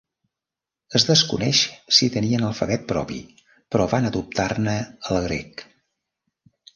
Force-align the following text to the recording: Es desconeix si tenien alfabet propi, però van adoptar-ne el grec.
Es 0.99 1.03
desconeix 1.09 1.59
si 1.97 2.07
tenien 2.15 2.45
alfabet 2.47 2.87
propi, 2.91 3.19
però 3.75 3.87
van 3.91 4.09
adoptar-ne 4.09 4.75
el 5.13 5.21
grec. 5.27 5.63